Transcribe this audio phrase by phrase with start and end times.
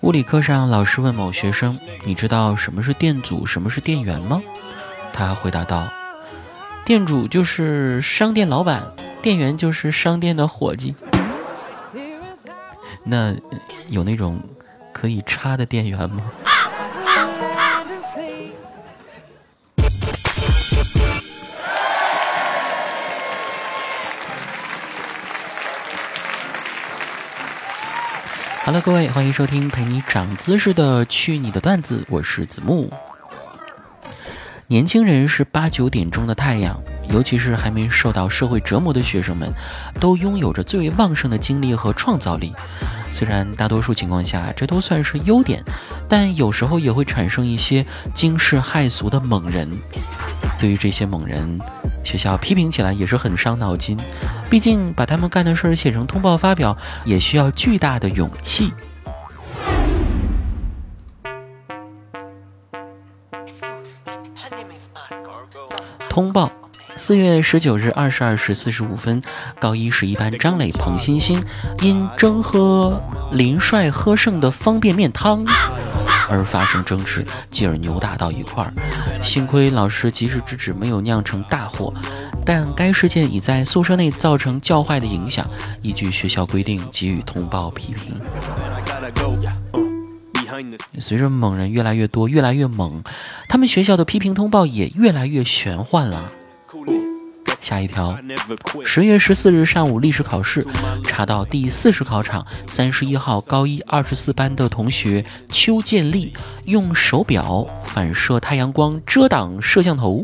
[0.00, 4.42] 物理课上，老师问某学生：“你知道什么是电阻，什么是电源吗？”
[5.14, 5.88] 他回答道
[6.84, 8.82] ：“店主就是商店老板，
[9.22, 10.94] 店员就是商店的伙计。”
[13.04, 13.34] 那
[13.88, 14.40] 有那种
[14.92, 16.22] 可以插的电源吗？
[28.66, 32.90] hello，，各位，欢迎收听陪你长姿势的去你的段子，我是子木。
[34.68, 36.80] 年轻人是八九点钟的太阳，
[37.14, 39.48] 尤其是还没受到社会折磨的学生们，
[40.00, 42.52] 都拥有着最为旺盛的精力和创造力。
[43.08, 45.62] 虽然大多数情况下这都算是优点，
[46.08, 49.70] 但有时候也会产生一些惊世骇俗的猛人。
[50.58, 51.60] 对于这些猛人，
[52.04, 53.96] 学校批评起来也是很伤脑筋，
[54.50, 58.72] 毕竟把他们干的事儿写成通报发表，也需要巨大的勇气。
[66.08, 66.50] 通报：
[67.06, 69.22] 四月十九日二十二时四十五分，
[69.60, 71.38] 高一十一班张磊、彭欣欣
[71.82, 72.98] 因争喝
[73.30, 75.44] 林帅喝剩的方便面汤。
[76.30, 78.72] 而发生争执，继而扭打到一块儿。
[79.22, 81.92] 幸亏老师及时制止，没有酿成大祸。
[82.42, 85.46] 但该事件已在宿舍内造成较坏的影响，
[85.82, 88.18] 依据学校规定给予通报批评。
[90.98, 93.04] 随着猛人越来越多，越来越猛，
[93.46, 96.32] 他们学校的批评通报也越来越玄幻了。
[97.60, 98.14] 下一条，
[98.84, 100.62] 十月十四日上午历史考试，
[101.04, 106.34] 查到第四十考场三十一号高一二十四班的同学邱建立
[106.66, 110.22] 用手表反射太阳光遮挡摄像头，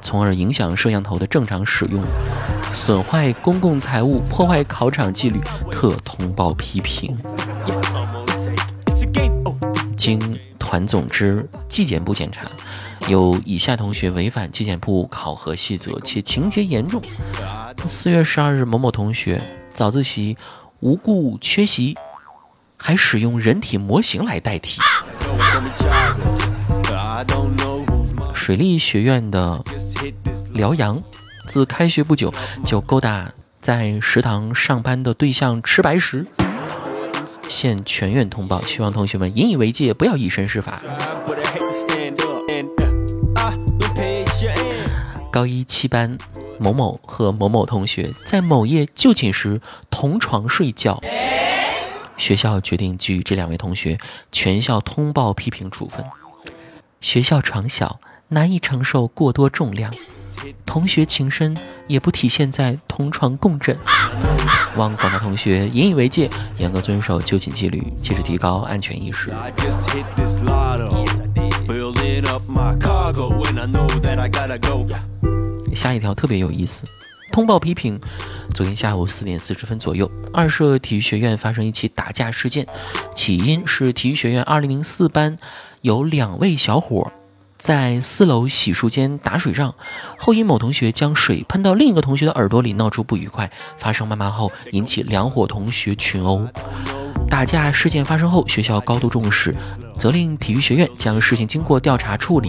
[0.00, 2.02] 从而影响摄像头的正常使用，
[2.72, 5.38] 损坏公共财物，破坏考场纪律，
[5.70, 7.14] 特通报批评。
[10.06, 12.46] 经团总支纪检部检查。
[13.08, 17.02] 有以下同学违反纪检部考核细则，且情节严重。
[17.88, 19.42] 四月十二日，某某同学
[19.72, 20.36] 早自习
[20.78, 21.96] 无故缺席，
[22.76, 24.80] 还使用人体模型来代替。
[28.32, 29.64] 水利学院的
[30.52, 31.02] 辽阳，
[31.48, 32.32] 自开学不久
[32.64, 36.24] 就勾搭在食堂上班的对象吃白食，
[37.48, 40.80] 现全院通报，希望同学们引以为戒，不要以身试法。
[45.30, 46.16] 高一七班
[46.58, 51.00] 某某和某某同学在某夜就寝时同床睡觉，
[52.16, 53.98] 学校决定给予这两位同学
[54.32, 56.04] 全校通报批评处分。
[57.00, 59.94] 学校床小，难以承受过多重量，
[60.64, 63.76] 同学情深也不体现在同床共枕。
[64.76, 69.30] 望广大同学引以为戒，严格遵守就寝纪律，切实提高安全意识。
[75.74, 76.86] 下一条特别有意思，
[77.32, 78.00] 通报批评。
[78.54, 82.66] 昨天下午四点四十分左右，二社体育学院发生一起打架事件，
[83.14, 85.36] 起因是体育学院二零零四班
[85.82, 87.10] 有两位小伙
[87.66, 89.74] 在四楼洗漱间打水仗，
[90.16, 96.46] 后因某同学将水喷到另一个同学的耳朵里，闹出不愉快，发生谩骂后引起两伙同学群殴。
[97.28, 99.52] 打架事件发生后，学校高度重视，
[99.98, 102.48] 责令体育学院将事情经过调查处理，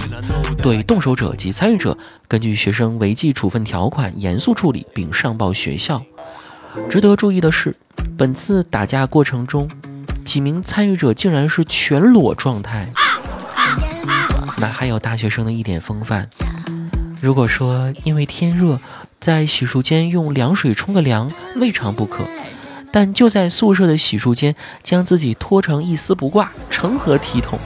[0.62, 6.00] 对动手者及参与者根据学生违纪处分条款严肃处理，并上报学校。
[6.88, 7.76] 值得注意的是，
[8.16, 9.68] 本次打架过程中，
[10.24, 12.88] 几名参与者竟然是全裸状态，
[14.60, 16.28] 那还有大学生的一点风范。
[17.22, 18.80] 如果说因为天热，
[19.20, 22.28] 在洗漱间用凉水冲个凉，未尝不可。
[22.92, 27.60] 但就在宿舍的洗漱间，将自己拖成一丝不挂，成何体统？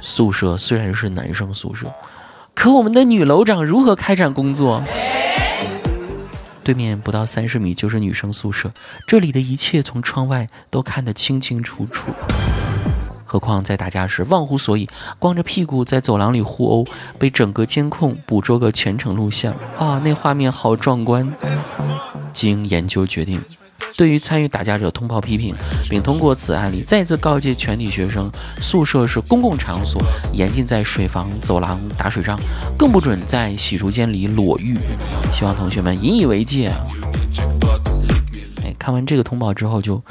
[0.00, 1.92] 宿舍虽然是男生宿舍，
[2.54, 4.84] 可我们的女楼长如何开展工作？
[6.62, 8.72] 对面不到三十米就是女生宿舍，
[9.06, 12.12] 这里的一切从窗外都看得清清楚楚。
[13.32, 14.86] 何况在打架时忘乎所以，
[15.18, 16.86] 光着屁股在走廊里互殴，
[17.18, 21.26] 被整个监控捕捉个全程录像啊，那画面好壮观。
[22.34, 23.40] 经研究决定。
[23.96, 25.54] 对于参与打架者通报批评，
[25.88, 28.30] 并通过此案例再次告诫全体学生：
[28.60, 29.98] 宿舍是公共场所，
[30.34, 32.38] 严禁在水房、走廊打水仗，
[32.76, 34.76] 更不准在洗漱间里裸浴。
[35.32, 36.76] 希望同学们引以为戒啊！
[38.62, 40.02] 哎，看完这个通报之后，就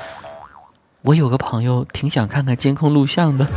[1.03, 3.47] 我有个朋友挺想看看监控录像的。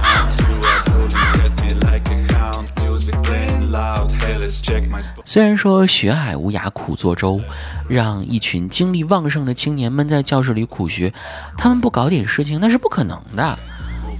[5.27, 7.39] 虽然说学海无涯苦作舟，
[7.87, 11.13] 让一群精力旺盛的青年闷在教室里苦学，
[11.59, 13.59] 他们不搞点事情那是不可能的。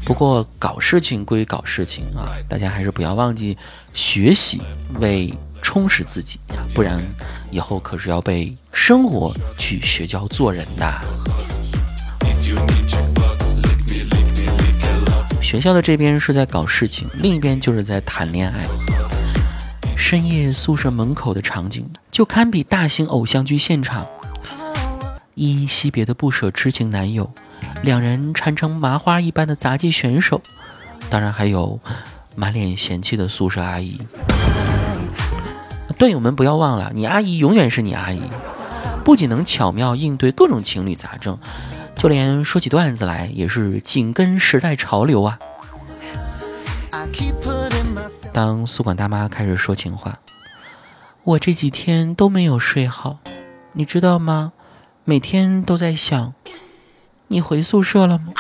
[0.05, 3.57] 不过搞事情归搞事情啊，大家还是不要忘记
[3.95, 4.61] 学习，
[5.01, 5.33] 为
[5.63, 7.03] 充实自己呀，不然
[7.51, 10.93] 以后可是要被生活去学教做人的。
[15.55, 18.67] 学校的这边是在搞事情，另一边就是在谈恋爱。
[19.97, 24.05] 深夜宿舍门口的场景，就堪比大型偶像剧现场。
[25.37, 27.31] 依依惜别的不舍痴情男友，
[27.83, 30.41] 两人缠成麻花一般的杂技选手，
[31.09, 31.79] 当然还有
[32.35, 34.01] 满脸嫌弃的宿舍阿姨。
[35.97, 38.23] 段友们不要忘了，你阿姨永远是你阿姨，
[39.05, 41.39] 不仅能巧妙应对各种情侣杂症，
[42.05, 45.39] 就连说起段子来也是紧跟时代潮流啊。
[48.31, 50.19] 当宿管大妈开始说情话，
[51.23, 53.21] 我这几天都没有睡好，
[53.73, 54.53] 你知道吗？
[55.05, 56.35] 每天都在想，
[57.29, 58.35] 你回宿舍了吗？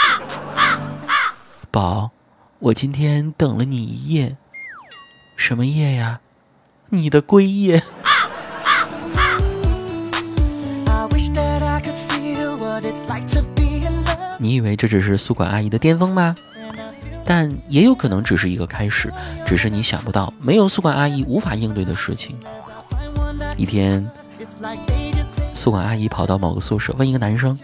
[1.70, 2.10] 宝，
[2.58, 4.36] 我今天等了你一夜，
[5.38, 6.20] 什么夜呀？
[6.90, 7.82] 你的归夜。
[14.44, 16.36] 你以为这只是宿管阿姨的巅峰吗？
[17.24, 19.10] 但也有可能只是一个开始，
[19.46, 22.36] 只是你想不到没有宿管阿姨无法应对的事情。
[23.56, 24.06] 一天，
[25.54, 27.58] 宿管阿姨跑到某个宿舍，问一个男生：“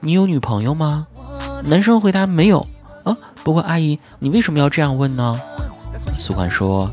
[0.00, 1.06] 你有女朋友吗？”
[1.64, 2.66] 男生回答：“没有。”
[3.04, 5.40] 啊，不过阿姨，你为什么要这样问呢？
[6.12, 6.92] 宿管说：“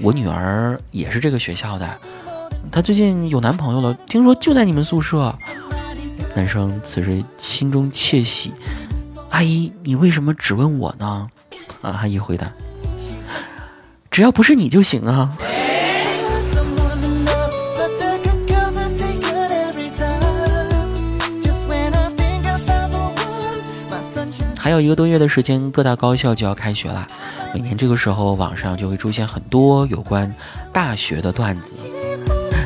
[0.00, 1.98] 我女儿也是这个学校的，
[2.70, 5.34] 她最近有男朋友了，听说就在你们宿舍。”
[6.34, 8.52] 男生此时心中窃喜。
[9.30, 11.28] 阿姨，你为什么只问我呢？
[11.80, 12.50] 啊，阿姨回答
[14.10, 15.36] ：“只要不是你就行啊。”
[24.58, 27.06] 还有一个多月的时间，各大高校就要开学了。
[27.54, 30.32] 每年这个时候，网上就会出现很多有关
[30.72, 31.74] 大学的段子。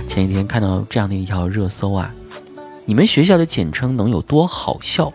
[0.08, 2.12] 前几天看到这样的一条热搜啊，
[2.86, 5.12] 你们学校的简称能有多好笑？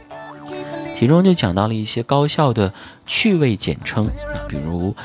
[0.96, 2.74] 其中就讲到了一些高校的
[3.06, 4.10] 趣味简称，
[4.48, 4.96] 比如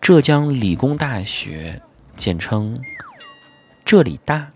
[0.00, 1.82] 浙江理工大学
[2.16, 2.80] 简称
[3.84, 4.52] “这里大”，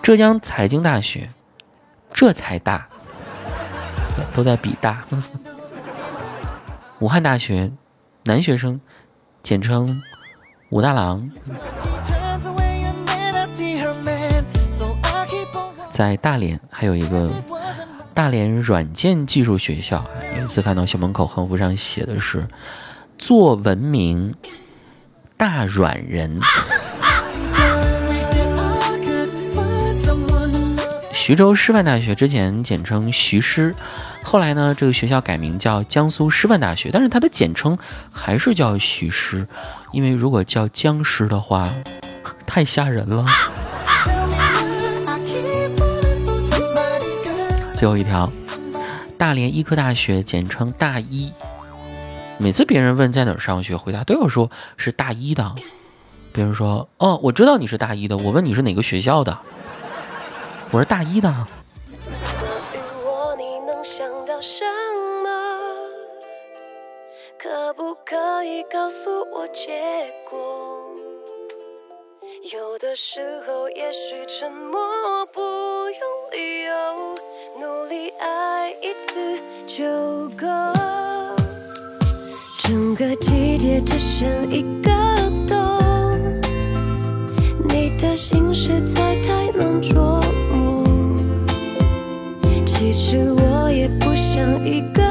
[0.00, 1.30] 浙江财经大学
[2.14, 2.88] “这才大”，
[4.32, 5.04] 都在比大。
[7.00, 7.72] 武汉大学
[8.22, 8.80] 男学生
[9.42, 10.02] 简称
[10.70, 11.30] “武大郎”。
[15.96, 17.30] 在大连还有一个。
[18.12, 20.04] 大连软件技术学校，
[20.38, 22.46] 有一次看到校门口横幅上写的是
[23.18, 24.34] “做文明
[25.36, 26.40] 大软人”。
[31.12, 33.74] 徐州师范大学之前简称徐师，
[34.22, 37.76] 后来呢，这个学校改名叫江苏师范大学，但是它的简称
[38.10, 39.46] 还是叫徐师，
[39.92, 41.70] 因为如果叫僵尸的话，
[42.46, 43.26] 太吓人了。
[47.76, 48.32] 最后一条，
[49.18, 51.30] 大连医科大学简称大一。
[52.38, 55.54] 每次别人问在哪儿上学，回答都要说是大一的。
[56.32, 59.38] 别人说：“哦，我知道你是大一的。”我问你是哪个学校的？
[60.72, 61.46] 我是大一的。
[67.38, 70.38] 可不可以告诉我结果？
[72.52, 75.65] 有的时候，也许沉默不。
[77.58, 80.46] 努力爱一次就够。
[82.58, 84.90] 整个季节只剩一个
[85.48, 85.56] 冬，
[87.66, 90.20] 你的心实在太难捉
[90.52, 90.84] 摸。
[92.66, 95.05] 其实我也不想一个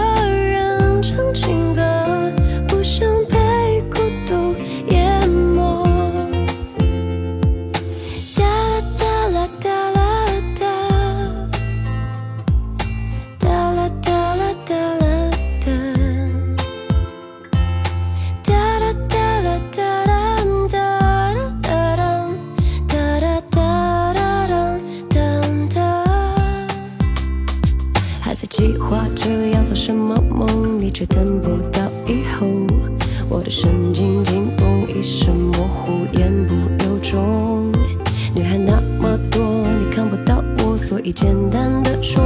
[30.22, 32.46] 梦，你却等不到以后，
[33.30, 36.54] 我的神经紧绷，一生模糊，言不
[36.86, 37.72] 由衷。
[38.34, 39.42] 女孩那么多，
[39.80, 42.22] 你看不到我，所以简单的说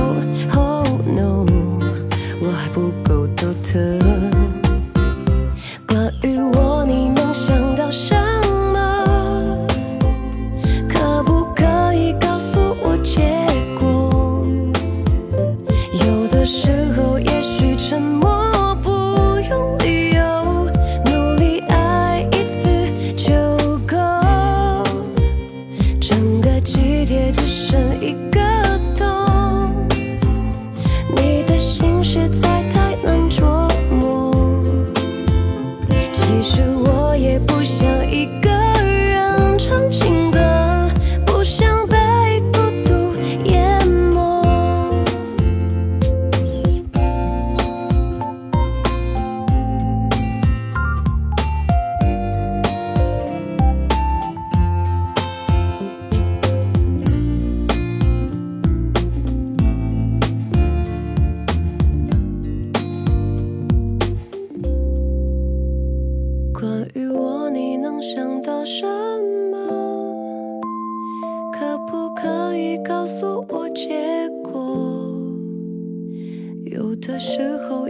[77.19, 77.88] 时候，